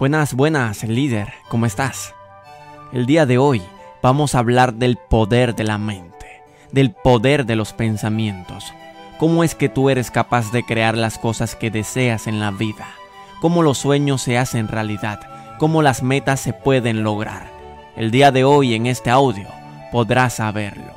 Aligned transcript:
Buenas, 0.00 0.32
buenas, 0.32 0.82
líder, 0.82 1.28
¿cómo 1.50 1.66
estás? 1.66 2.14
El 2.90 3.04
día 3.04 3.26
de 3.26 3.36
hoy 3.36 3.60
vamos 4.00 4.34
a 4.34 4.38
hablar 4.38 4.72
del 4.72 4.96
poder 4.96 5.54
de 5.54 5.62
la 5.62 5.76
mente, 5.76 6.40
del 6.72 6.90
poder 6.90 7.44
de 7.44 7.54
los 7.54 7.74
pensamientos. 7.74 8.64
¿Cómo 9.18 9.44
es 9.44 9.54
que 9.54 9.68
tú 9.68 9.90
eres 9.90 10.10
capaz 10.10 10.52
de 10.52 10.62
crear 10.62 10.96
las 10.96 11.18
cosas 11.18 11.54
que 11.54 11.70
deseas 11.70 12.28
en 12.28 12.40
la 12.40 12.50
vida? 12.50 12.88
¿Cómo 13.42 13.62
los 13.62 13.76
sueños 13.76 14.22
se 14.22 14.38
hacen 14.38 14.68
realidad? 14.68 15.20
¿Cómo 15.58 15.82
las 15.82 16.02
metas 16.02 16.40
se 16.40 16.54
pueden 16.54 17.02
lograr? 17.02 17.50
El 17.94 18.10
día 18.10 18.32
de 18.32 18.42
hoy 18.42 18.72
en 18.72 18.86
este 18.86 19.10
audio 19.10 19.48
podrás 19.92 20.36
saberlo. 20.36 20.94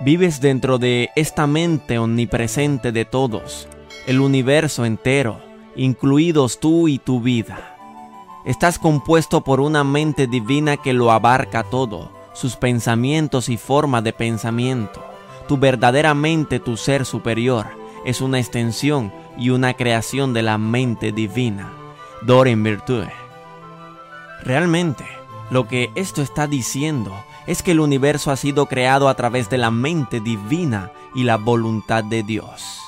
Vives 0.00 0.40
dentro 0.40 0.78
de 0.78 1.10
esta 1.16 1.46
mente 1.46 1.98
omnipresente 1.98 2.92
de 2.92 3.04
todos, 3.04 3.68
el 4.06 4.20
universo 4.20 4.86
entero, 4.86 5.42
incluidos 5.76 6.60
tú 6.60 6.88
y 6.88 6.98
tu 6.98 7.20
vida. 7.20 7.73
Estás 8.44 8.78
compuesto 8.78 9.40
por 9.40 9.58
una 9.60 9.84
mente 9.84 10.26
divina 10.26 10.76
que 10.76 10.92
lo 10.92 11.10
abarca 11.12 11.62
todo, 11.62 12.10
sus 12.34 12.56
pensamientos 12.56 13.48
y 13.48 13.56
forma 13.56 14.02
de 14.02 14.12
pensamiento. 14.12 15.02
Tu 15.48 15.56
verdadera 15.56 16.12
mente, 16.12 16.60
tu 16.60 16.76
ser 16.76 17.06
superior, 17.06 17.66
es 18.04 18.20
una 18.20 18.38
extensión 18.38 19.14
y 19.38 19.48
una 19.48 19.72
creación 19.72 20.34
de 20.34 20.42
la 20.42 20.58
mente 20.58 21.10
divina. 21.10 21.72
Doren 22.20 22.62
Virtue. 22.62 23.08
Realmente, 24.42 25.04
lo 25.50 25.66
que 25.66 25.90
esto 25.94 26.20
está 26.20 26.46
diciendo 26.46 27.14
es 27.46 27.62
que 27.62 27.70
el 27.70 27.80
universo 27.80 28.30
ha 28.30 28.36
sido 28.36 28.66
creado 28.66 29.08
a 29.08 29.14
través 29.14 29.48
de 29.48 29.56
la 29.56 29.70
mente 29.70 30.20
divina 30.20 30.92
y 31.14 31.24
la 31.24 31.38
voluntad 31.38 32.04
de 32.04 32.22
Dios. 32.22 32.78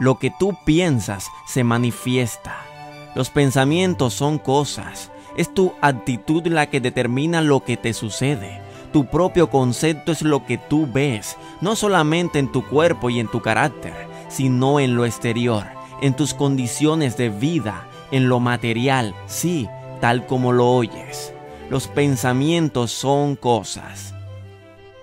Lo 0.00 0.18
que 0.18 0.32
tú 0.36 0.56
piensas 0.64 1.28
se 1.46 1.62
manifiesta 1.62 2.73
los 3.14 3.30
pensamientos 3.30 4.14
son 4.14 4.38
cosas. 4.38 5.10
Es 5.36 5.52
tu 5.52 5.72
actitud 5.80 6.46
la 6.46 6.68
que 6.68 6.80
determina 6.80 7.40
lo 7.40 7.64
que 7.64 7.76
te 7.76 7.92
sucede. 7.92 8.60
Tu 8.92 9.06
propio 9.06 9.50
concepto 9.50 10.12
es 10.12 10.22
lo 10.22 10.46
que 10.46 10.58
tú 10.58 10.88
ves, 10.92 11.36
no 11.60 11.74
solamente 11.74 12.38
en 12.38 12.52
tu 12.52 12.64
cuerpo 12.66 13.10
y 13.10 13.18
en 13.18 13.28
tu 13.28 13.40
carácter, 13.40 13.94
sino 14.28 14.78
en 14.78 14.94
lo 14.94 15.04
exterior, 15.04 15.64
en 16.00 16.14
tus 16.14 16.34
condiciones 16.34 17.16
de 17.16 17.28
vida, 17.28 17.88
en 18.12 18.28
lo 18.28 18.38
material, 18.38 19.14
sí, 19.26 19.68
tal 20.00 20.26
como 20.26 20.52
lo 20.52 20.70
oyes. 20.70 21.32
Los 21.70 21.88
pensamientos 21.88 22.92
son 22.92 23.34
cosas. 23.34 24.14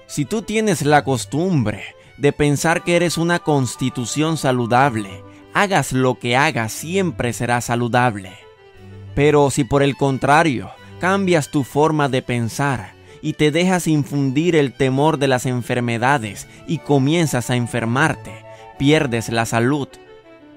Si 0.07 0.25
tú 0.25 0.41
tienes 0.41 0.83
la 0.83 1.03
costumbre 1.03 1.83
de 2.17 2.31
pensar 2.31 2.83
que 2.83 2.95
eres 2.95 3.17
una 3.17 3.39
constitución 3.39 4.37
saludable, 4.37 5.23
hagas 5.53 5.93
lo 5.93 6.19
que 6.19 6.35
hagas 6.35 6.71
siempre 6.71 7.33
será 7.33 7.61
saludable. 7.61 8.31
Pero 9.15 9.49
si 9.49 9.63
por 9.63 9.83
el 9.83 9.97
contrario 9.97 10.69
cambias 10.99 11.49
tu 11.49 11.63
forma 11.63 12.09
de 12.09 12.21
pensar 12.21 12.93
y 13.21 13.33
te 13.33 13.51
dejas 13.51 13.87
infundir 13.87 14.55
el 14.55 14.73
temor 14.73 15.17
de 15.17 15.27
las 15.27 15.45
enfermedades 15.45 16.47
y 16.67 16.79
comienzas 16.79 17.49
a 17.49 17.55
enfermarte, 17.55 18.31
pierdes 18.79 19.29
la 19.29 19.45
salud. 19.45 19.87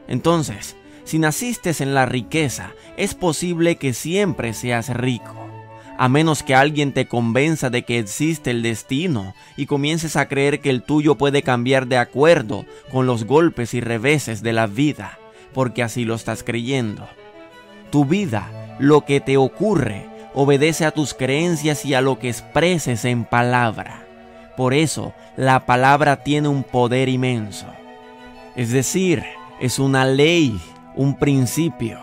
Entonces, 0.09 0.77
si 1.05 1.19
naciste 1.19 1.73
en 1.81 1.95
la 1.95 2.07
riqueza, 2.07 2.73
es 2.97 3.15
posible 3.15 3.77
que 3.77 3.93
siempre 3.93 4.55
seas 4.55 4.89
rico 4.89 5.44
a 5.97 6.09
menos 6.09 6.43
que 6.43 6.55
alguien 6.55 6.93
te 6.93 7.07
convenza 7.07 7.71
de 7.71 7.83
que 7.83 7.99
existe 7.99 8.51
el 8.51 8.63
destino 8.63 9.35
y 9.57 9.67
comiences 9.67 10.17
a 10.17 10.27
creer 10.27 10.61
que 10.61 10.71
el 10.71 10.83
tuyo 10.83 11.15
puede 11.15 11.43
cambiar 11.43 11.87
de 11.87 11.99
acuerdo 11.99 12.65
con 12.91 13.07
los 13.07 13.25
golpes 13.25 13.75
y 13.75 13.81
reveses 13.81 14.43
de 14.43 14.53
la 14.53 14.67
vida, 14.67 15.19
porque 15.53 15.83
así 15.83 16.05
lo 16.05 16.15
estás 16.15 16.43
creyendo. 16.43 17.09
Tu 17.91 18.05
vida, 18.05 18.77
lo 18.81 19.05
que 19.05 19.21
te 19.21 19.37
ocurre, 19.37 20.09
obedece 20.35 20.85
a 20.85 20.91
tus 20.91 21.15
creencias 21.15 21.85
y 21.85 21.95
a 21.95 22.01
lo 22.01 22.19
que 22.19 22.29
expreses 22.29 23.05
en 23.05 23.25
palabra. 23.25 24.05
Por 24.57 24.75
eso, 24.75 25.15
la 25.37 25.67
palabra 25.67 26.23
tiene 26.25 26.49
un 26.49 26.65
poder 26.65 27.09
inmenso. 27.09 27.67
Es 28.57 28.71
decir, 28.71 29.25
es 29.61 29.79
una 29.79 30.05
ley, 30.05 30.61
un 30.97 31.17
principio. 31.19 32.01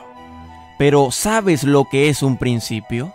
Pero 0.77 1.11
¿sabes 1.11 1.63
lo 1.63 1.85
que 1.89 2.09
es 2.09 2.23
un 2.23 2.37
principio? 2.37 3.13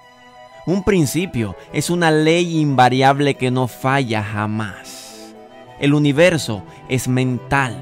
Un 0.66 0.82
principio 0.82 1.54
es 1.72 1.90
una 1.90 2.10
ley 2.10 2.58
invariable 2.58 3.36
que 3.36 3.52
no 3.52 3.68
falla 3.68 4.24
jamás. 4.24 5.32
El 5.78 5.94
universo 5.94 6.64
es 6.88 7.06
mental 7.06 7.76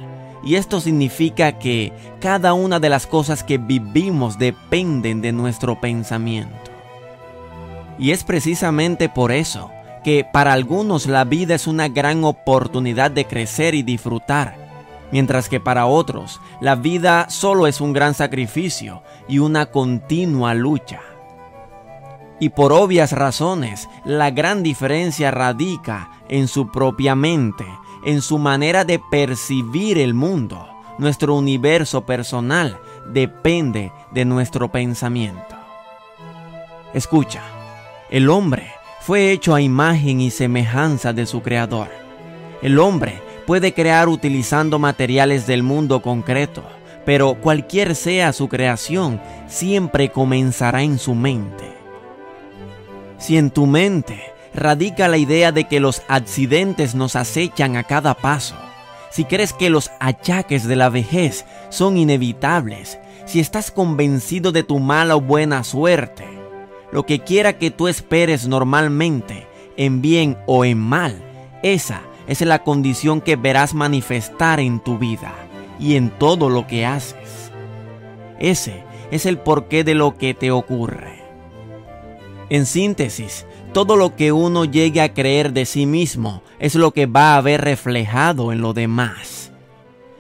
y 0.45 0.57
esto 0.57 0.83
significa 0.83 1.59
que 1.59 1.95
cada 2.21 2.53
una 2.53 2.81
de 2.81 2.91
las 2.91 3.07
cosas 3.07 3.43
que 3.43 3.57
vivimos 3.57 4.39
dependen 4.39 5.23
de 5.23 5.33
nuestro 5.33 5.81
pensamiento. 5.81 6.71
Y 7.99 8.11
es 8.11 8.23
precisamente 8.23 9.09
por 9.09 9.33
eso 9.33 9.71
que 10.03 10.27
para 10.31 10.53
algunos 10.53 11.07
la 11.07 11.25
vida 11.25 11.55
es 11.55 11.67
una 11.67 11.89
gran 11.89 12.23
oportunidad 12.25 13.11
de 13.11 13.25
crecer 13.25 13.75
y 13.75 13.83
disfrutar, 13.83 14.57
mientras 15.11 15.49
que 15.49 15.59
para 15.59 15.87
otros 15.87 16.39
la 16.61 16.75
vida 16.75 17.31
solo 17.31 17.67
es 17.67 17.81
un 17.81 17.95
gran 17.95 18.13
sacrificio 18.13 19.03
y 19.27 19.39
una 19.39 19.65
continua 19.65 20.53
lucha. 20.53 21.14
Y 22.45 22.51
por 22.51 22.75
obvias 22.75 23.13
razones, 23.13 23.89
la 24.05 24.31
gran 24.31 24.63
diferencia 24.63 25.31
radica 25.31 26.11
en 26.29 26.47
su 26.47 26.71
propia 26.71 27.15
mente, 27.15 27.65
en 28.05 28.21
su 28.21 28.37
manera 28.37 28.85
de 28.85 28.99
percibir 28.99 29.97
el 29.97 30.13
mundo. 30.13 30.69
Nuestro 30.99 31.37
universo 31.37 32.05
personal 32.05 32.79
depende 33.07 33.93
de 34.13 34.27
nuestro 34.27 34.71
pensamiento. 34.71 35.57
Escucha, 36.93 37.41
el 38.11 38.29
hombre 38.29 38.71
fue 39.01 39.31
hecho 39.33 39.55
a 39.55 39.63
imagen 39.63 40.21
y 40.21 40.31
semejanza 40.31 41.15
de 41.15 41.25
su 41.25 41.41
creador. 41.41 41.89
El 42.61 42.79
hombre 42.79 43.23
puede 43.47 43.73
crear 43.73 44.07
utilizando 44.11 44.79
materiales 44.79 45.47
del 45.47 45.63
mundo 45.63 46.03
concreto, 46.03 46.63
pero 47.07 47.37
cualquier 47.37 47.95
sea 47.95 48.35
su 48.35 48.51
creación, 48.51 49.19
siempre 49.49 50.11
comenzará 50.11 50.83
en 50.83 50.99
su 50.99 51.15
mente. 51.15 51.84
Si 53.25 53.39
en 53.39 53.51
tu 53.51 53.65
mente 53.65 54.21
radica 54.53 55.09
la 55.09 55.17
idea 55.17 55.51
de 55.51 55.65
que 55.65 55.81
los 55.81 56.03
accidentes 56.09 56.95
nos 56.95 57.17
acechan 57.17 57.75
a 57.75 57.83
cada 57.83 58.13
paso, 58.13 58.55
si 59.11 59.25
crees 59.25 59.55
que 59.55 59.71
los 59.71 59.91
achaques 59.99 60.65
de 60.65 60.77
la 60.77 60.91
vejez 60.91 61.47
son 61.71 61.97
inevitables, 61.97 62.99
si 63.25 63.41
estás 63.41 63.71
convencido 63.71 64.53
de 64.53 64.63
tu 64.63 64.79
mala 64.79 65.17
o 65.17 65.23
buena 65.23 65.65
suerte, 65.65 66.27
lo 66.93 67.07
que 67.07 67.21
quiera 67.21 67.57
que 67.57 67.71
tú 67.71 67.89
esperes 67.89 68.47
normalmente, 68.47 69.47
en 69.79 70.03
bien 70.03 70.37
o 70.45 70.67
en 70.67 70.77
mal, 70.77 71.17
esa 71.63 72.03
es 72.27 72.43
la 72.43 72.63
condición 72.63 73.23
que 73.23 73.37
verás 73.37 73.73
manifestar 73.73 74.61
en 74.61 74.81
tu 74.81 74.99
vida 74.99 75.33
y 75.81 75.97
en 75.97 76.11
todo 76.11 76.51
lo 76.51 76.67
que 76.67 76.85
haces. 76.85 77.51
Ese 78.39 78.85
es 79.11 79.25
el 79.25 79.39
porqué 79.39 79.83
de 79.83 79.95
lo 79.95 80.19
que 80.19 80.35
te 80.35 80.51
ocurre. 80.51 81.24
En 82.55 82.67
síntesis, 82.67 83.47
todo 83.73 83.97
lo 83.97 84.15
que 84.15 84.31
uno 84.31 84.65
llegue 84.65 85.01
a 85.01 85.13
creer 85.13 85.53
de 85.53 85.67
sí 85.67 85.87
mismo 85.87 86.41
es 86.61 86.77
lo 86.77 86.93
que 86.93 87.07
va 87.07 87.35
a 87.35 87.41
ver 87.41 87.63
reflejado 87.63 88.53
en 88.53 88.61
lo 88.61 88.73
demás. 88.73 89.51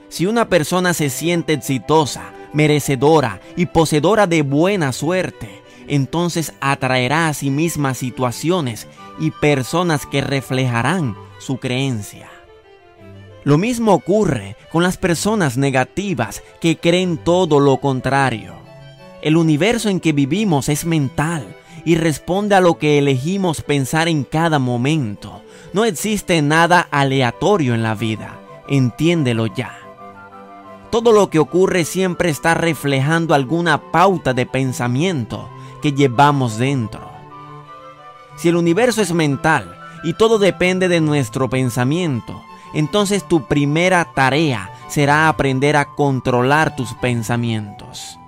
Si 0.08 0.26
una 0.26 0.48
persona 0.48 0.94
se 0.94 1.10
siente 1.10 1.52
exitosa, 1.52 2.32
merecedora 2.52 3.40
y 3.54 3.66
poseedora 3.66 4.26
de 4.26 4.42
buena 4.42 4.90
suerte, 4.90 5.62
entonces 5.86 6.54
atraerá 6.60 7.28
a 7.28 7.34
sí 7.34 7.50
misma 7.50 7.94
situaciones 7.94 8.88
y 9.20 9.30
personas 9.30 10.04
que 10.04 10.20
reflejarán 10.20 11.14
su 11.38 11.58
creencia. 11.58 12.28
Lo 13.44 13.58
mismo 13.58 13.94
ocurre 13.94 14.56
con 14.72 14.82
las 14.82 14.96
personas 14.96 15.56
negativas 15.56 16.42
que 16.60 16.78
creen 16.78 17.16
todo 17.16 17.60
lo 17.60 17.76
contrario. 17.76 18.56
El 19.22 19.36
universo 19.36 19.88
en 19.88 20.00
que 20.00 20.12
vivimos 20.12 20.68
es 20.68 20.84
mental 20.84 21.46
y 21.84 21.96
responde 21.96 22.54
a 22.54 22.60
lo 22.60 22.78
que 22.78 22.98
elegimos 22.98 23.60
pensar 23.60 24.08
en 24.08 24.24
cada 24.24 24.58
momento. 24.58 25.42
No 25.72 25.84
existe 25.84 26.40
nada 26.42 26.88
aleatorio 26.90 27.74
en 27.74 27.82
la 27.82 27.94
vida, 27.94 28.38
entiéndelo 28.68 29.46
ya. 29.46 29.78
Todo 30.90 31.12
lo 31.12 31.28
que 31.28 31.40
ocurre 31.40 31.84
siempre 31.84 32.30
está 32.30 32.54
reflejando 32.54 33.34
alguna 33.34 33.90
pauta 33.90 34.32
de 34.32 34.46
pensamiento 34.46 35.48
que 35.82 35.92
llevamos 35.92 36.56
dentro. 36.56 37.10
Si 38.36 38.48
el 38.48 38.56
universo 38.56 39.02
es 39.02 39.12
mental 39.12 39.76
y 40.04 40.14
todo 40.14 40.38
depende 40.38 40.88
de 40.88 41.00
nuestro 41.00 41.50
pensamiento, 41.50 42.42
entonces 42.72 43.26
tu 43.26 43.46
primera 43.46 44.12
tarea 44.14 44.70
será 44.88 45.28
aprender 45.28 45.76
a 45.76 45.86
controlar 45.94 46.76
tus 46.76 46.94
pensamientos. 46.94 48.18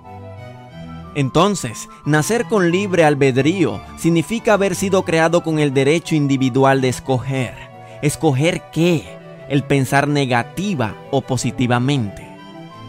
Entonces, 1.17 1.89
nacer 2.05 2.45
con 2.45 2.69
libre 2.69 3.03
albedrío 3.03 3.81
significa 3.97 4.53
haber 4.53 4.75
sido 4.75 5.01
creado 5.01 5.41
con 5.41 5.57
el 5.57 5.73
derecho 5.73 6.13
individual 6.13 6.79
de 6.79 6.89
escoger. 6.89 7.55
¿Escoger 8.03 8.69
qué? 8.71 9.17
El 9.49 9.63
pensar 9.63 10.07
negativa 10.07 10.93
o 11.09 11.21
positivamente, 11.21 12.23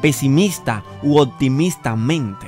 pesimista 0.02 0.84
u 1.02 1.18
optimistamente. 1.18 2.46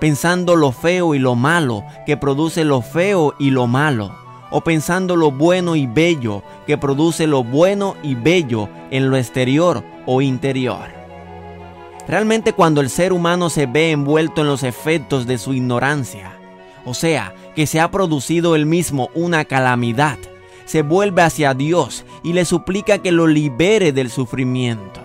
pensando 0.00 0.56
lo 0.56 0.72
feo 0.72 1.14
y 1.14 1.20
lo 1.20 1.36
malo 1.36 1.84
que 2.04 2.16
produce 2.16 2.64
lo 2.64 2.82
feo 2.82 3.34
y 3.38 3.50
lo 3.50 3.68
malo, 3.68 4.10
o 4.50 4.62
pensando 4.62 5.14
lo 5.14 5.30
bueno 5.30 5.76
y 5.76 5.86
bello 5.86 6.42
que 6.66 6.76
produce 6.76 7.28
lo 7.28 7.44
bueno 7.44 7.94
y 8.02 8.16
bello 8.16 8.68
en 8.90 9.08
lo 9.08 9.16
exterior 9.16 9.84
o 10.04 10.20
interior. 10.20 11.01
Realmente 12.08 12.52
cuando 12.52 12.80
el 12.80 12.90
ser 12.90 13.12
humano 13.12 13.48
se 13.48 13.66
ve 13.66 13.92
envuelto 13.92 14.40
en 14.40 14.48
los 14.48 14.62
efectos 14.62 15.26
de 15.26 15.38
su 15.38 15.54
ignorancia, 15.54 16.32
o 16.84 16.94
sea, 16.94 17.34
que 17.54 17.66
se 17.66 17.80
ha 17.80 17.90
producido 17.90 18.56
él 18.56 18.66
mismo 18.66 19.10
una 19.14 19.44
calamidad, 19.44 20.18
se 20.64 20.82
vuelve 20.82 21.22
hacia 21.22 21.54
Dios 21.54 22.04
y 22.22 22.32
le 22.32 22.44
suplica 22.44 22.98
que 22.98 23.12
lo 23.12 23.26
libere 23.26 23.92
del 23.92 24.10
sufrimiento. 24.10 25.00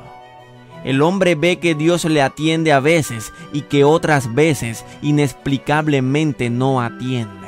El 0.84 1.02
hombre 1.02 1.36
ve 1.36 1.60
que 1.60 1.76
Dios 1.76 2.06
le 2.06 2.22
atiende 2.22 2.72
a 2.72 2.80
veces 2.80 3.34
y 3.52 3.62
que 3.62 3.84
otras 3.84 4.34
veces 4.34 4.86
inexplicablemente 5.02 6.50
no 6.50 6.82
atiende. 6.82 7.48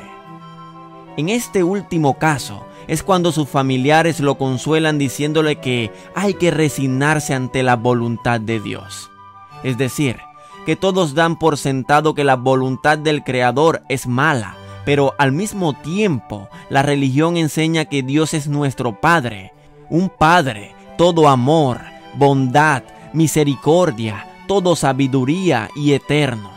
En 1.16 1.28
este 1.28 1.64
último 1.64 2.18
caso 2.18 2.64
es 2.86 3.02
cuando 3.02 3.32
sus 3.32 3.48
familiares 3.48 4.20
lo 4.20 4.36
consuelan 4.36 4.98
diciéndole 4.98 5.56
que 5.56 5.90
hay 6.14 6.34
que 6.34 6.50
resignarse 6.50 7.34
ante 7.34 7.62
la 7.62 7.76
voluntad 7.76 8.40
de 8.40 8.60
Dios. 8.60 9.09
Es 9.62 9.78
decir, 9.78 10.18
que 10.66 10.76
todos 10.76 11.14
dan 11.14 11.38
por 11.38 11.56
sentado 11.56 12.14
que 12.14 12.24
la 12.24 12.36
voluntad 12.36 12.98
del 12.98 13.22
Creador 13.24 13.82
es 13.88 14.06
mala, 14.06 14.56
pero 14.84 15.14
al 15.18 15.32
mismo 15.32 15.72
tiempo 15.74 16.48
la 16.68 16.82
religión 16.82 17.36
enseña 17.36 17.84
que 17.84 18.02
Dios 18.02 18.34
es 18.34 18.48
nuestro 18.48 19.00
Padre, 19.00 19.52
un 19.88 20.08
Padre, 20.08 20.74
todo 20.96 21.28
amor, 21.28 21.80
bondad, 22.14 22.82
misericordia, 23.12 24.26
todo 24.46 24.76
sabiduría 24.76 25.70
y 25.76 25.92
eterno. 25.92 26.50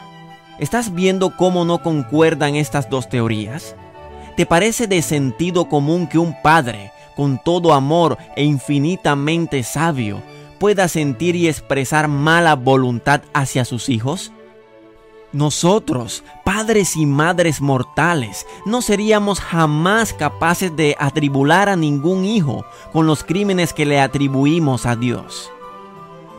¿Estás 0.60 0.94
viendo 0.94 1.36
cómo 1.36 1.66
no 1.66 1.82
concuerdan 1.82 2.56
estas 2.56 2.90
dos 2.90 3.10
teorías? 3.10 3.76
¿Te 4.36 4.46
parece 4.46 4.88
de 4.88 5.02
sentido 5.02 5.70
común 5.70 6.08
que 6.08 6.18
un 6.18 6.36
padre, 6.42 6.92
con 7.16 7.40
todo 7.44 7.74
amor 7.74 8.18
e 8.36 8.44
infinitamente 8.44 9.62
sabio, 9.64 10.22
pueda 10.60 10.88
sentir 10.88 11.36
y 11.36 11.48
expresar 11.48 12.08
mala 12.08 12.56
voluntad 12.56 13.22
hacia 13.34 13.66
sus 13.66 13.90
hijos? 13.90 14.32
Nosotros, 15.32 16.24
padres 16.46 16.96
y 16.96 17.06
madres 17.06 17.60
mortales, 17.60 18.46
no 18.66 18.82
seríamos 18.82 19.40
jamás 19.40 20.14
capaces 20.14 20.76
de 20.76 20.96
atribular 21.00 21.70
a 21.70 21.76
ningún 21.76 22.24
hijo 22.24 22.66
con 22.92 23.08
los 23.08 23.24
crímenes 23.24 23.74
que 23.74 23.86
le 23.86 24.00
atribuimos 24.00 24.86
a 24.86 24.96
Dios 24.96 25.52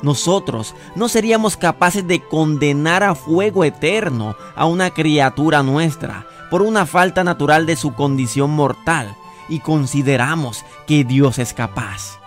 nosotros 0.05 0.75
no 0.95 1.09
seríamos 1.09 1.57
capaces 1.57 2.07
de 2.07 2.21
condenar 2.21 3.03
a 3.03 3.15
fuego 3.15 3.65
eterno 3.65 4.37
a 4.55 4.67
una 4.67 4.91
criatura 4.91 5.63
nuestra 5.63 6.27
por 6.51 6.61
una 6.61 6.85
falta 6.85 7.25
natural 7.25 7.65
de 7.65 7.75
su 7.75 7.95
condición 7.95 8.51
mortal 8.51 9.17
y 9.49 9.61
consideramos 9.61 10.65
que 10.87 11.05
Dios 11.05 11.39
es 11.39 11.55
capaz. 11.55 12.19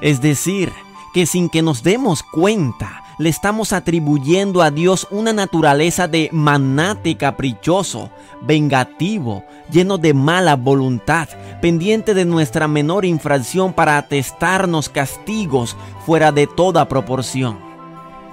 Es 0.00 0.22
decir, 0.22 0.72
que 1.12 1.26
sin 1.26 1.48
que 1.48 1.62
nos 1.62 1.82
demos 1.82 2.22
cuenta, 2.22 3.02
le 3.18 3.28
estamos 3.28 3.74
atribuyendo 3.74 4.62
a 4.62 4.70
Dios 4.70 5.06
una 5.10 5.34
naturaleza 5.34 6.08
de 6.08 6.30
manate 6.32 7.16
caprichoso, 7.16 8.10
vengativo, 8.40 9.44
lleno 9.70 9.98
de 9.98 10.14
mala 10.14 10.56
voluntad, 10.56 11.28
pendiente 11.60 12.14
de 12.14 12.24
nuestra 12.24 12.66
menor 12.66 13.04
infracción 13.04 13.74
para 13.74 13.98
atestarnos 13.98 14.88
castigos 14.88 15.76
fuera 16.06 16.32
de 16.32 16.46
toda 16.46 16.88
proporción, 16.88 17.58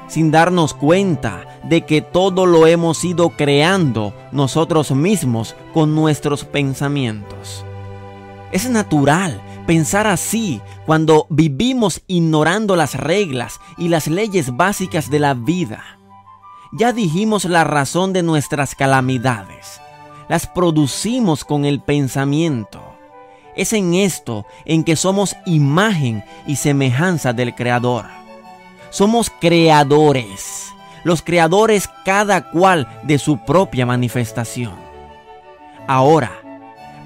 sin 0.07 0.31
darnos 0.31 0.73
cuenta 0.73 1.59
de 1.63 1.81
que 1.81 2.01
todo 2.01 2.45
lo 2.45 2.65
hemos 2.65 3.03
ido 3.03 3.31
creando 3.31 4.13
nosotros 4.31 4.91
mismos 4.91 5.53
con 5.73 5.95
nuestros 5.95 6.45
pensamientos. 6.45 7.65
Es 8.53 8.69
natural 8.69 9.41
pensar 9.67 10.07
así 10.07 10.61
cuando 10.87 11.27
vivimos 11.29 12.01
ignorando 12.07 12.75
las 12.75 12.95
reglas 12.95 13.59
y 13.77 13.89
las 13.89 14.07
leyes 14.07 14.55
básicas 14.55 15.11
de 15.11 15.19
la 15.19 15.35
vida. 15.35 15.83
Ya 16.71 16.93
dijimos 16.93 17.45
la 17.45 17.63
razón 17.63 18.13
de 18.13 18.23
nuestras 18.23 18.73
calamidades. 18.73 19.79
Las 20.29 20.47
producimos 20.47 21.45
con 21.45 21.65
el 21.65 21.81
pensamiento. 21.81 22.81
Es 23.55 23.73
en 23.73 23.93
esto 23.93 24.45
en 24.65 24.83
que 24.83 24.95
somos 24.95 25.35
imagen 25.45 26.23
y 26.45 26.55
semejanza 26.55 27.33
del 27.33 27.53
Creador. 27.53 28.05
Somos 28.89 29.29
creadores, 29.29 30.67
los 31.03 31.21
creadores 31.21 31.89
cada 32.05 32.49
cual 32.51 32.87
de 33.03 33.19
su 33.19 33.37
propia 33.45 33.85
manifestación. 33.85 34.75
Ahora, 35.87 36.31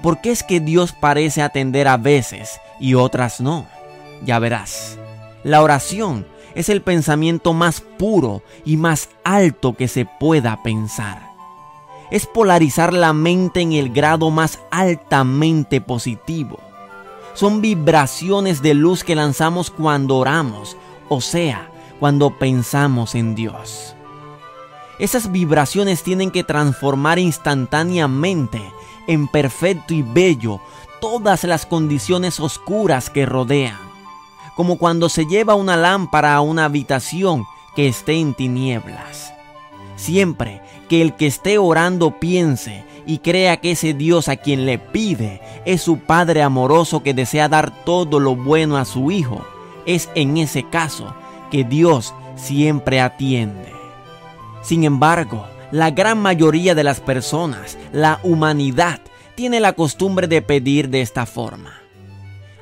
¿Por 0.02 0.20
qué 0.20 0.32
es 0.32 0.42
que 0.42 0.58
Dios 0.58 0.92
parece 0.92 1.42
atender 1.42 1.86
a 1.86 1.96
veces 1.96 2.60
y 2.80 2.94
otras 2.94 3.40
no? 3.40 3.66
Ya 4.24 4.40
verás. 4.40 4.98
La 5.44 5.62
oración 5.62 6.26
es 6.56 6.68
el 6.68 6.82
pensamiento 6.82 7.52
más 7.52 7.80
puro 7.80 8.42
y 8.64 8.76
más 8.76 9.08
alto 9.22 9.74
que 9.74 9.86
se 9.86 10.04
pueda 10.04 10.60
pensar. 10.64 11.30
Es 12.10 12.26
polarizar 12.26 12.92
la 12.92 13.12
mente 13.12 13.60
en 13.60 13.72
el 13.72 13.90
grado 13.90 14.30
más 14.30 14.58
altamente 14.70 15.80
positivo. 15.80 16.58
Son 17.34 17.60
vibraciones 17.60 18.60
de 18.60 18.74
luz 18.74 19.04
que 19.04 19.14
lanzamos 19.14 19.70
cuando 19.70 20.16
oramos, 20.16 20.76
o 21.08 21.20
sea, 21.20 21.70
cuando 22.00 22.38
pensamos 22.38 23.14
en 23.14 23.34
Dios. 23.34 23.94
Esas 24.98 25.32
vibraciones 25.32 26.02
tienen 26.02 26.30
que 26.30 26.44
transformar 26.44 27.18
instantáneamente 27.18 28.60
en 29.06 29.28
perfecto 29.28 29.94
y 29.94 30.02
bello 30.02 30.60
todas 31.00 31.44
las 31.44 31.66
condiciones 31.66 32.38
oscuras 32.40 33.10
que 33.10 33.26
rodean, 33.26 33.78
como 34.56 34.78
cuando 34.78 35.08
se 35.08 35.26
lleva 35.26 35.54
una 35.54 35.76
lámpara 35.76 36.34
a 36.34 36.40
una 36.40 36.64
habitación 36.64 37.44
que 37.74 37.88
esté 37.88 38.14
en 38.14 38.34
tinieblas. 38.34 39.32
Siempre 39.96 40.62
que 40.88 41.02
el 41.02 41.14
que 41.14 41.26
esté 41.26 41.58
orando 41.58 42.18
piense 42.18 42.84
y 43.06 43.18
crea 43.18 43.56
que 43.58 43.72
ese 43.72 43.94
Dios 43.94 44.28
a 44.28 44.36
quien 44.36 44.66
le 44.66 44.78
pide 44.78 45.40
es 45.64 45.82
su 45.82 45.98
Padre 45.98 46.42
amoroso 46.42 47.02
que 47.02 47.14
desea 47.14 47.48
dar 47.48 47.84
todo 47.84 48.20
lo 48.20 48.36
bueno 48.36 48.76
a 48.76 48.84
su 48.84 49.10
Hijo, 49.10 49.44
es 49.86 50.08
en 50.14 50.36
ese 50.36 50.62
caso 50.64 51.14
que 51.50 51.64
Dios 51.64 52.14
siempre 52.36 53.00
atiende. 53.00 53.72
Sin 54.62 54.84
embargo, 54.84 55.44
la 55.72 55.90
gran 55.90 56.18
mayoría 56.18 56.74
de 56.74 56.84
las 56.84 57.00
personas, 57.00 57.78
la 57.92 58.20
humanidad, 58.22 59.00
tiene 59.34 59.58
la 59.58 59.72
costumbre 59.72 60.28
de 60.28 60.42
pedir 60.42 60.90
de 60.90 61.00
esta 61.00 61.26
forma. 61.26 61.80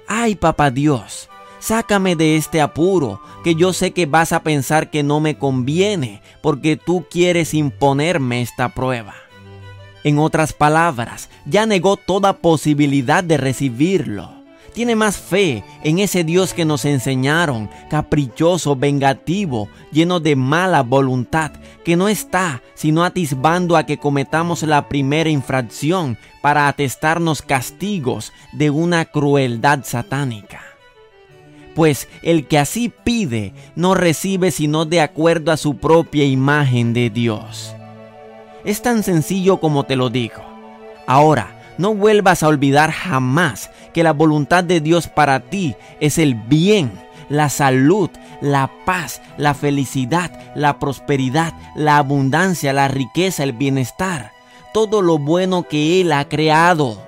Ay, 0.06 0.36
papá 0.36 0.70
Dios, 0.70 1.28
sácame 1.58 2.14
de 2.16 2.36
este 2.36 2.60
apuro, 2.60 3.20
que 3.42 3.56
yo 3.56 3.72
sé 3.72 3.90
que 3.90 4.06
vas 4.06 4.32
a 4.32 4.42
pensar 4.42 4.90
que 4.90 5.02
no 5.02 5.18
me 5.20 5.36
conviene, 5.36 6.22
porque 6.40 6.76
tú 6.76 7.04
quieres 7.10 7.52
imponerme 7.52 8.42
esta 8.42 8.70
prueba. 8.70 9.14
En 10.04 10.18
otras 10.18 10.52
palabras, 10.52 11.28
ya 11.44 11.66
negó 11.66 11.96
toda 11.96 12.38
posibilidad 12.38 13.22
de 13.22 13.36
recibirlo 13.36 14.39
tiene 14.72 14.96
más 14.96 15.16
fe 15.18 15.64
en 15.82 15.98
ese 15.98 16.24
Dios 16.24 16.54
que 16.54 16.64
nos 16.64 16.84
enseñaron, 16.84 17.68
caprichoso, 17.88 18.76
vengativo, 18.76 19.68
lleno 19.92 20.20
de 20.20 20.36
mala 20.36 20.82
voluntad, 20.82 21.52
que 21.84 21.96
no 21.96 22.08
está 22.08 22.62
sino 22.74 23.04
atisbando 23.04 23.76
a 23.76 23.84
que 23.84 23.98
cometamos 23.98 24.62
la 24.62 24.88
primera 24.88 25.30
infracción 25.30 26.18
para 26.40 26.68
atestarnos 26.68 27.42
castigos 27.42 28.32
de 28.52 28.70
una 28.70 29.04
crueldad 29.04 29.80
satánica. 29.84 30.62
Pues 31.74 32.08
el 32.22 32.46
que 32.46 32.58
así 32.58 32.92
pide 33.04 33.52
no 33.76 33.94
recibe 33.94 34.50
sino 34.50 34.84
de 34.84 35.00
acuerdo 35.00 35.52
a 35.52 35.56
su 35.56 35.76
propia 35.76 36.24
imagen 36.24 36.92
de 36.92 37.10
Dios. 37.10 37.74
Es 38.64 38.82
tan 38.82 39.02
sencillo 39.02 39.58
como 39.58 39.84
te 39.84 39.96
lo 39.96 40.10
digo. 40.10 40.42
Ahora, 41.06 41.60
no 41.78 41.94
vuelvas 41.94 42.42
a 42.42 42.48
olvidar 42.48 42.90
jamás 42.90 43.70
que 43.92 44.02
la 44.02 44.12
voluntad 44.12 44.64
de 44.64 44.80
Dios 44.80 45.08
para 45.08 45.40
ti 45.40 45.74
es 46.00 46.18
el 46.18 46.34
bien, 46.34 46.92
la 47.28 47.48
salud, 47.48 48.10
la 48.40 48.70
paz, 48.84 49.22
la 49.36 49.54
felicidad, 49.54 50.30
la 50.54 50.78
prosperidad, 50.78 51.54
la 51.74 51.96
abundancia, 51.96 52.72
la 52.72 52.88
riqueza, 52.88 53.44
el 53.44 53.52
bienestar, 53.52 54.32
todo 54.72 55.02
lo 55.02 55.18
bueno 55.18 55.64
que 55.64 56.00
Él 56.00 56.12
ha 56.12 56.28
creado. 56.28 57.02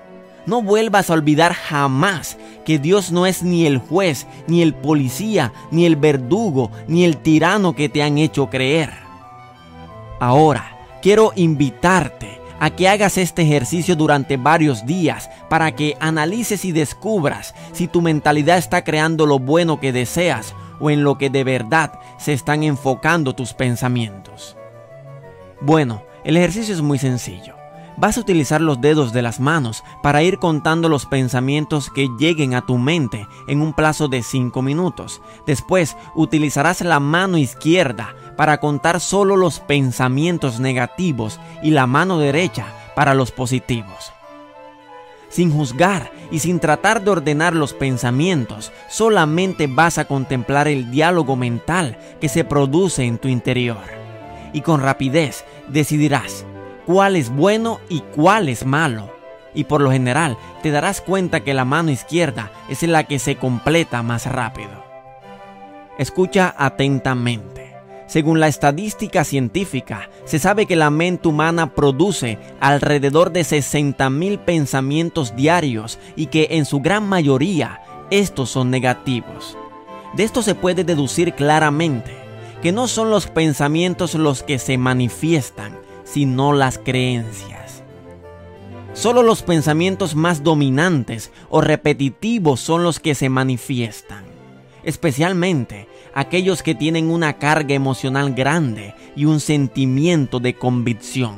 No 0.46 0.62
vuelvas 0.62 1.08
a 1.08 1.14
olvidar 1.14 1.54
jamás 1.54 2.36
que 2.64 2.78
Dios 2.78 3.12
no 3.12 3.26
es 3.26 3.42
ni 3.42 3.66
el 3.66 3.78
juez, 3.78 4.26
ni 4.48 4.62
el 4.62 4.74
policía, 4.74 5.52
ni 5.70 5.86
el 5.86 5.96
verdugo, 5.96 6.70
ni 6.88 7.04
el 7.04 7.18
tirano 7.18 7.74
que 7.74 7.88
te 7.88 8.02
han 8.02 8.18
hecho 8.18 8.50
creer. 8.50 8.90
Ahora, 10.18 10.76
quiero 11.00 11.32
invitarte 11.36 12.41
a 12.62 12.70
que 12.70 12.88
hagas 12.88 13.18
este 13.18 13.42
ejercicio 13.42 13.96
durante 13.96 14.36
varios 14.36 14.86
días 14.86 15.28
para 15.48 15.74
que 15.74 15.96
analices 15.98 16.64
y 16.64 16.70
descubras 16.70 17.56
si 17.72 17.88
tu 17.88 18.00
mentalidad 18.00 18.56
está 18.56 18.84
creando 18.84 19.26
lo 19.26 19.40
bueno 19.40 19.80
que 19.80 19.92
deseas 19.92 20.54
o 20.78 20.88
en 20.88 21.02
lo 21.02 21.18
que 21.18 21.28
de 21.28 21.42
verdad 21.42 21.98
se 22.18 22.32
están 22.32 22.62
enfocando 22.62 23.34
tus 23.34 23.52
pensamientos. 23.52 24.56
Bueno, 25.60 26.04
El 26.24 26.36
ejercicio 26.36 26.72
es 26.72 26.82
muy 26.82 26.98
sencillo. 26.98 27.61
Vas 28.02 28.18
a 28.18 28.22
utilizar 28.22 28.60
los 28.60 28.80
dedos 28.80 29.12
de 29.12 29.22
las 29.22 29.38
manos 29.38 29.84
para 30.02 30.24
ir 30.24 30.40
contando 30.40 30.88
los 30.88 31.06
pensamientos 31.06 31.88
que 31.88 32.08
lleguen 32.18 32.52
a 32.52 32.66
tu 32.66 32.76
mente 32.76 33.28
en 33.46 33.62
un 33.62 33.74
plazo 33.74 34.08
de 34.08 34.24
5 34.24 34.60
minutos. 34.60 35.22
Después 35.46 35.96
utilizarás 36.16 36.80
la 36.80 36.98
mano 36.98 37.38
izquierda 37.38 38.12
para 38.36 38.58
contar 38.58 38.98
solo 38.98 39.36
los 39.36 39.60
pensamientos 39.60 40.58
negativos 40.58 41.38
y 41.62 41.70
la 41.70 41.86
mano 41.86 42.18
derecha 42.18 42.66
para 42.96 43.14
los 43.14 43.30
positivos. 43.30 44.12
Sin 45.28 45.52
juzgar 45.52 46.10
y 46.32 46.40
sin 46.40 46.58
tratar 46.58 47.04
de 47.04 47.12
ordenar 47.12 47.54
los 47.54 47.72
pensamientos, 47.72 48.72
solamente 48.88 49.68
vas 49.68 49.98
a 49.98 50.06
contemplar 50.06 50.66
el 50.66 50.90
diálogo 50.90 51.36
mental 51.36 51.96
que 52.20 52.28
se 52.28 52.42
produce 52.42 53.04
en 53.04 53.18
tu 53.18 53.28
interior. 53.28 53.78
Y 54.52 54.62
con 54.62 54.80
rapidez 54.80 55.44
decidirás 55.68 56.44
cuál 56.86 57.16
es 57.16 57.30
bueno 57.30 57.80
y 57.88 58.00
cuál 58.14 58.48
es 58.48 58.64
malo. 58.64 59.10
Y 59.54 59.64
por 59.64 59.80
lo 59.80 59.90
general 59.90 60.38
te 60.62 60.70
darás 60.70 61.00
cuenta 61.00 61.40
que 61.40 61.54
la 61.54 61.64
mano 61.64 61.90
izquierda 61.90 62.50
es 62.68 62.82
la 62.82 63.04
que 63.04 63.18
se 63.18 63.36
completa 63.36 64.02
más 64.02 64.26
rápido. 64.26 64.82
Escucha 65.98 66.54
atentamente. 66.56 67.76
Según 68.06 68.40
la 68.40 68.48
estadística 68.48 69.24
científica, 69.24 70.10
se 70.24 70.38
sabe 70.38 70.66
que 70.66 70.76
la 70.76 70.90
mente 70.90 71.28
humana 71.28 71.74
produce 71.74 72.38
alrededor 72.60 73.32
de 73.32 73.40
60.000 73.40 74.38
pensamientos 74.38 75.34
diarios 75.34 75.98
y 76.16 76.26
que 76.26 76.48
en 76.50 76.64
su 76.64 76.80
gran 76.80 77.08
mayoría 77.08 77.80
estos 78.10 78.50
son 78.50 78.70
negativos. 78.70 79.56
De 80.14 80.24
esto 80.24 80.42
se 80.42 80.54
puede 80.54 80.84
deducir 80.84 81.32
claramente 81.32 82.22
que 82.62 82.70
no 82.70 82.86
son 82.86 83.10
los 83.10 83.26
pensamientos 83.26 84.14
los 84.14 84.42
que 84.42 84.58
se 84.58 84.78
manifiestan, 84.78 85.78
sino 86.12 86.52
las 86.52 86.78
creencias. 86.78 87.82
Solo 88.92 89.22
los 89.22 89.42
pensamientos 89.42 90.14
más 90.14 90.42
dominantes 90.42 91.32
o 91.48 91.62
repetitivos 91.62 92.60
son 92.60 92.82
los 92.82 93.00
que 93.00 93.14
se 93.14 93.30
manifiestan, 93.30 94.24
especialmente 94.82 95.88
aquellos 96.14 96.62
que 96.62 96.74
tienen 96.74 97.10
una 97.10 97.38
carga 97.38 97.74
emocional 97.74 98.34
grande 98.34 98.94
y 99.16 99.24
un 99.24 99.40
sentimiento 99.40 100.38
de 100.40 100.54
convicción. 100.54 101.36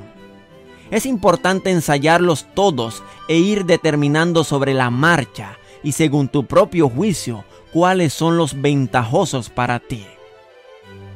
Es 0.90 1.06
importante 1.06 1.70
ensayarlos 1.70 2.46
todos 2.54 3.04
e 3.28 3.38
ir 3.38 3.66
determinando 3.66 4.42
sobre 4.42 4.74
la 4.74 4.90
marcha 4.90 5.58
y 5.84 5.92
según 5.92 6.28
tu 6.28 6.46
propio 6.46 6.88
juicio 6.88 7.44
cuáles 7.72 8.12
son 8.12 8.36
los 8.36 8.60
ventajosos 8.60 9.50
para 9.50 9.78
ti. 9.78 10.04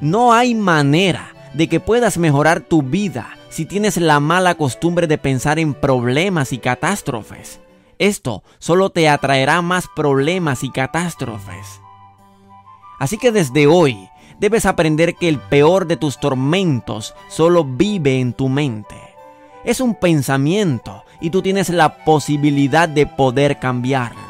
No 0.00 0.32
hay 0.32 0.54
manera 0.54 1.34
de 1.54 1.68
que 1.68 1.80
puedas 1.80 2.18
mejorar 2.18 2.60
tu 2.60 2.82
vida 2.82 3.37
si 3.48 3.66
tienes 3.66 3.96
la 3.96 4.20
mala 4.20 4.54
costumbre 4.54 5.06
de 5.06 5.18
pensar 5.18 5.58
en 5.58 5.74
problemas 5.74 6.52
y 6.52 6.58
catástrofes. 6.58 7.60
Esto 7.98 8.42
solo 8.58 8.90
te 8.90 9.08
atraerá 9.08 9.60
más 9.62 9.86
problemas 9.94 10.62
y 10.62 10.70
catástrofes. 10.70 11.80
Así 12.98 13.18
que 13.18 13.32
desde 13.32 13.66
hoy 13.66 14.08
debes 14.38 14.66
aprender 14.66 15.14
que 15.14 15.28
el 15.28 15.38
peor 15.38 15.86
de 15.86 15.96
tus 15.96 16.18
tormentos 16.18 17.14
solo 17.28 17.64
vive 17.64 18.20
en 18.20 18.32
tu 18.32 18.48
mente. 18.48 18.96
Es 19.64 19.80
un 19.80 19.94
pensamiento 19.94 21.04
y 21.20 21.30
tú 21.30 21.42
tienes 21.42 21.68
la 21.70 22.04
posibilidad 22.04 22.88
de 22.88 23.06
poder 23.06 23.58
cambiarlo. 23.58 24.20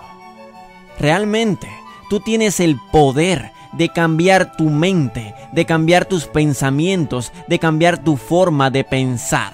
Realmente, 0.98 1.68
tú 2.08 2.20
tienes 2.20 2.60
el 2.60 2.78
poder 2.90 3.52
de 3.72 3.88
cambiar 3.88 4.56
tu 4.56 4.70
mente, 4.70 5.34
de 5.52 5.64
cambiar 5.64 6.04
tus 6.04 6.26
pensamientos, 6.26 7.32
de 7.46 7.58
cambiar 7.58 7.98
tu 7.98 8.16
forma 8.16 8.70
de 8.70 8.84
pensar. 8.84 9.52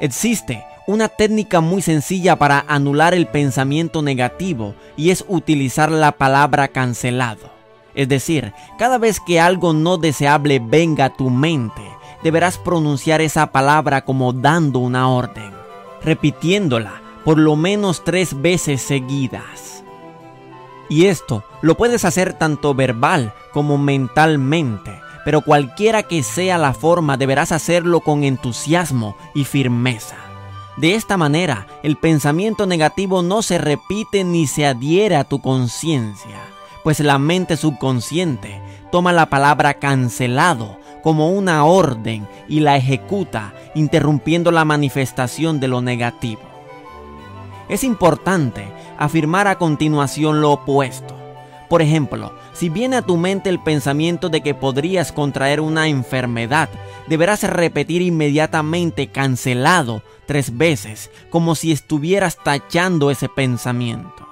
Existe 0.00 0.64
una 0.86 1.08
técnica 1.08 1.60
muy 1.60 1.82
sencilla 1.82 2.36
para 2.36 2.64
anular 2.66 3.14
el 3.14 3.26
pensamiento 3.26 4.02
negativo 4.02 4.74
y 4.96 5.10
es 5.10 5.24
utilizar 5.28 5.90
la 5.90 6.12
palabra 6.12 6.68
cancelado. 6.68 7.50
Es 7.94 8.08
decir, 8.08 8.52
cada 8.78 8.98
vez 8.98 9.20
que 9.20 9.40
algo 9.40 9.72
no 9.72 9.98
deseable 9.98 10.60
venga 10.60 11.06
a 11.06 11.14
tu 11.14 11.30
mente, 11.30 11.82
deberás 12.22 12.58
pronunciar 12.58 13.20
esa 13.20 13.52
palabra 13.52 14.04
como 14.04 14.32
dando 14.32 14.78
una 14.78 15.08
orden, 15.08 15.52
repitiéndola 16.02 17.00
por 17.24 17.38
lo 17.38 17.56
menos 17.56 18.02
tres 18.04 18.40
veces 18.40 18.80
seguidas. 18.82 19.79
Y 20.90 21.06
esto 21.06 21.44
lo 21.62 21.76
puedes 21.76 22.04
hacer 22.04 22.34
tanto 22.34 22.74
verbal 22.74 23.32
como 23.52 23.78
mentalmente, 23.78 25.00
pero 25.24 25.40
cualquiera 25.40 26.02
que 26.02 26.22
sea 26.24 26.58
la 26.58 26.74
forma 26.74 27.16
deberás 27.16 27.52
hacerlo 27.52 28.00
con 28.00 28.24
entusiasmo 28.24 29.16
y 29.32 29.44
firmeza. 29.44 30.16
De 30.76 30.96
esta 30.96 31.16
manera, 31.16 31.68
el 31.84 31.96
pensamiento 31.96 32.66
negativo 32.66 33.22
no 33.22 33.42
se 33.42 33.58
repite 33.58 34.24
ni 34.24 34.48
se 34.48 34.66
adhiere 34.66 35.14
a 35.14 35.24
tu 35.24 35.40
conciencia, 35.40 36.40
pues 36.82 36.98
la 36.98 37.18
mente 37.18 37.56
subconsciente 37.56 38.60
toma 38.90 39.12
la 39.12 39.30
palabra 39.30 39.74
cancelado 39.74 40.76
como 41.02 41.30
una 41.30 41.64
orden 41.64 42.26
y 42.48 42.60
la 42.60 42.76
ejecuta, 42.76 43.54
interrumpiendo 43.76 44.50
la 44.50 44.64
manifestación 44.64 45.60
de 45.60 45.68
lo 45.68 45.82
negativo. 45.82 46.42
Es 47.68 47.84
importante 47.84 48.66
afirmar 49.00 49.48
a 49.48 49.58
continuación 49.58 50.40
lo 50.40 50.52
opuesto. 50.52 51.16
Por 51.68 51.82
ejemplo, 51.82 52.32
si 52.52 52.68
viene 52.68 52.96
a 52.96 53.02
tu 53.02 53.16
mente 53.16 53.48
el 53.48 53.60
pensamiento 53.60 54.28
de 54.28 54.42
que 54.42 54.54
podrías 54.54 55.10
contraer 55.10 55.60
una 55.60 55.88
enfermedad, 55.88 56.68
deberás 57.08 57.42
repetir 57.44 58.02
inmediatamente 58.02 59.06
cancelado 59.08 60.02
tres 60.26 60.56
veces, 60.56 61.10
como 61.30 61.54
si 61.54 61.72
estuvieras 61.72 62.36
tachando 62.42 63.10
ese 63.10 63.28
pensamiento. 63.28 64.28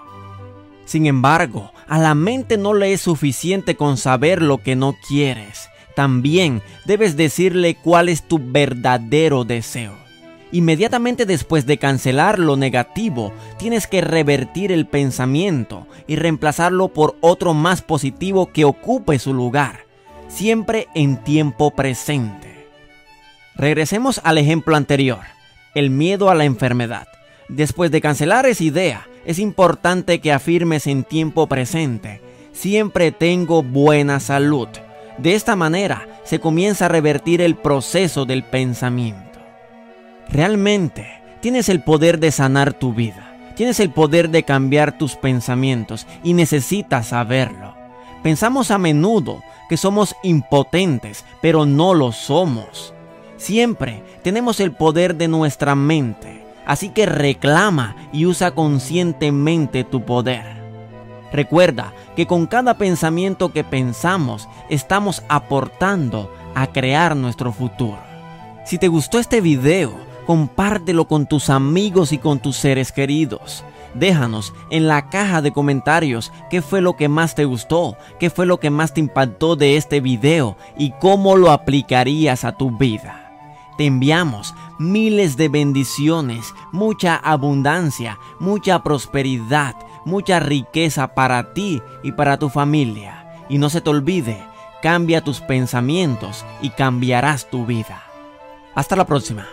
Sin 0.85 1.07
embargo, 1.07 1.73
a 1.87 1.99
la 1.99 2.15
mente 2.15 2.59
no 2.59 2.75
le 2.75 2.93
es 2.93 3.01
suficiente 3.01 3.77
con 3.77 3.97
saber 3.97 4.43
lo 4.43 4.59
que 4.59 4.77
no 4.77 4.97
quieres. 5.09 5.69
También 5.97 6.61
debes 6.85 7.17
decirle 7.17 7.77
cuál 7.83 8.09
es 8.09 8.23
tu 8.23 8.39
verdadero 8.41 9.45
deseo. 9.45 10.08
Inmediatamente 10.51 11.27
después 11.27 11.67
de 11.67 11.79
cancelar 11.79 12.39
lo 12.39 12.57
negativo, 12.57 13.33
tienes 13.59 13.87
que 13.87 14.01
revertir 14.01 14.73
el 14.73 14.87
pensamiento 14.87 15.87
y 16.07 16.17
reemplazarlo 16.17 16.89
por 16.89 17.17
otro 17.21 17.53
más 17.53 17.83
positivo 17.83 18.51
que 18.51 18.65
ocupe 18.65 19.19
su 19.19 19.35
lugar, 19.35 19.85
siempre 20.29 20.89
en 20.95 21.19
tiempo 21.23 21.71
presente. 21.73 22.67
Regresemos 23.57 24.21
al 24.25 24.39
ejemplo 24.39 24.75
anterior, 24.75 25.21
el 25.75 25.91
miedo 25.91 26.31
a 26.31 26.35
la 26.35 26.45
enfermedad. 26.45 27.09
Después 27.49 27.91
de 27.91 28.01
cancelar 28.01 28.47
esa 28.47 28.65
idea, 28.65 29.07
es 29.27 29.39
importante 29.39 30.21
que 30.21 30.33
afirmes 30.33 30.87
en 30.87 31.05
tiempo 31.05 31.47
presente, 31.47 32.23
siempre 32.53 33.13
tengo 33.13 33.63
buena 33.63 34.21
salud. 34.21 34.69
De 35.19 35.35
esta 35.35 35.57
manera 35.57 36.09
se 36.25 36.41
comienza 36.41 36.87
a 36.87 36.89
revertir 36.89 37.43
el 37.43 37.57
proceso 37.57 38.25
del 38.25 38.45
pensamiento. 38.45 39.28
Realmente 40.31 41.23
tienes 41.41 41.69
el 41.71 41.83
poder 41.83 42.21
de 42.21 42.31
sanar 42.31 42.75
tu 42.75 42.93
vida. 42.93 43.35
Tienes 43.57 43.81
el 43.81 43.91
poder 43.91 44.29
de 44.31 44.43
cambiar 44.43 44.99
tus 44.99 45.17
pensamientos 45.17 46.07
y 46.23 46.35
necesitas 46.35 47.09
saberlo. 47.09 47.75
Pensamos 48.23 48.71
a 48.71 48.79
menudo 48.79 49.43
que 49.69 49.77
somos 49.77 50.15
impotentes, 50.23 51.25
pero 51.41 51.65
no 51.67 51.95
lo 51.95 52.13
somos. 52.13 52.93
Siempre 53.37 54.03
tenemos 54.23 54.61
el 54.61 54.73
poder 54.73 55.17
de 55.17 55.29
nuestra 55.29 55.75
mente, 55.75 56.45
así 56.67 56.91
que 56.91 57.07
reclama 57.07 57.97
y 58.13 58.27
usa 58.27 58.51
conscientemente 58.51 59.83
tu 59.85 60.05
poder. 60.05 60.59
Recuerda 61.33 61.93
que 62.17 62.27
con 62.27 62.47
cada 62.47 62.79
pensamiento 62.79 63.53
que 63.53 63.65
pensamos 63.65 64.49
estamos 64.69 65.23
aportando 65.29 66.33
a 66.55 66.67
crear 66.69 67.17
nuestro 67.17 67.53
futuro. 67.53 67.99
Si 68.65 68.79
te 68.79 68.89
gustó 68.89 69.19
este 69.19 69.41
video, 69.41 70.08
compártelo 70.29 71.09
con 71.09 71.27
tus 71.27 71.49
amigos 71.49 72.13
y 72.13 72.19
con 72.19 72.39
tus 72.39 72.59
seres 72.59 72.93
queridos. 72.93 73.65
Déjanos 73.95 74.53
en 74.69 74.87
la 74.87 75.09
caja 75.09 75.41
de 75.41 75.53
comentarios 75.53 76.35
qué 76.51 76.61
fue 76.61 76.83
lo 76.83 76.97
que 76.97 77.09
más 77.09 77.35
te 77.35 77.47
gustó, 77.47 77.97
qué 78.21 78.29
fue 78.29 78.45
lo 78.45 78.61
que 78.61 78.69
más 78.69 78.93
te 78.93 79.01
impactó 79.01 79.57
de 79.57 79.79
este 79.79 80.03
video 80.03 80.59
y 80.77 80.91
cómo 81.01 81.39
lo 81.39 81.51
aplicarías 81.51 82.45
a 82.45 82.53
tu 82.53 82.77
vida. 82.77 83.33
Te 83.79 83.87
enviamos 83.87 84.55
miles 84.79 85.39
de 85.39 85.49
bendiciones, 85.49 86.53
mucha 86.73 87.17
abundancia, 87.17 88.19
mucha 88.39 88.83
prosperidad, 88.83 89.77
mucha 90.05 90.41
riqueza 90.41 91.15
para 91.15 91.55
ti 91.55 91.81
y 92.03 92.13
para 92.13 92.39
tu 92.39 92.51
familia. 92.51 93.47
Y 93.49 93.57
no 93.57 93.71
se 93.71 93.81
te 93.81 93.89
olvide, 93.89 94.45
cambia 94.83 95.25
tus 95.25 95.41
pensamientos 95.41 96.45
y 96.61 96.69
cambiarás 96.69 97.49
tu 97.49 97.65
vida. 97.65 98.03
Hasta 98.75 98.95
la 98.95 99.07
próxima. 99.07 99.47